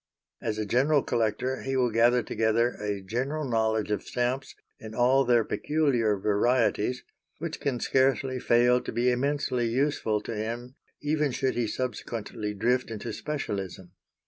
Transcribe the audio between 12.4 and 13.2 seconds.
drift into